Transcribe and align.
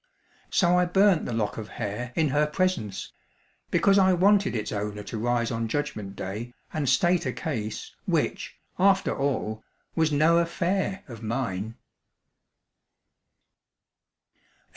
So 0.49 0.79
I 0.79 0.85
burnt 0.85 1.27
the 1.27 1.31
lock 1.31 1.59
of 1.59 1.67
hair 1.77 2.11
in 2.15 2.29
her 2.29 2.47
presence; 2.47 3.13
because 3.69 3.99
I 3.99 4.13
wanted 4.13 4.55
its 4.55 4.71
owner 4.71 5.03
to 5.03 5.17
rise 5.19 5.51
on 5.51 5.67
Judgment 5.67 6.15
day 6.15 6.55
and 6.73 6.89
state 6.89 7.27
a 7.27 7.31
case 7.31 7.93
which, 8.07 8.57
after 8.79 9.15
all, 9.15 9.63
was 9.93 10.11
no 10.11 10.39
affair 10.39 11.03
of 11.07 11.21
mine. 11.21 11.75